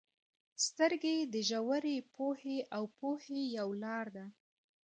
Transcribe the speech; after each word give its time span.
•سترګې 0.65 1.17
د 1.33 1.35
ژورې 1.49 1.95
پوهې 2.15 2.57
او 2.75 2.83
پوهې 2.97 3.41
یو 3.59 3.69
لار 3.83 4.05
ده. 4.15 4.25